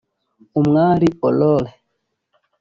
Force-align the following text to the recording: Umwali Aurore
Umwali 0.59 1.07
Aurore 1.19 1.71